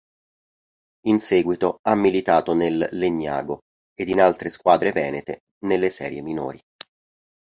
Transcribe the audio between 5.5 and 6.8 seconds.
nelle serie minori.